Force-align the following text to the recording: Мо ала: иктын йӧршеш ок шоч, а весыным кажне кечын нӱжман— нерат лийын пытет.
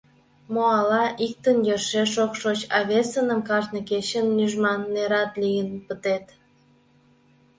Мо 0.53 0.63
ала: 0.79 1.05
иктын 1.25 1.57
йӧршеш 1.67 2.13
ок 2.25 2.33
шоч, 2.41 2.59
а 2.75 2.77
весыным 2.89 3.39
кажне 3.49 3.81
кечын 3.89 4.25
нӱжман— 4.37 4.81
нерат 4.93 5.31
лийын 5.41 5.69
пытет. 5.85 6.25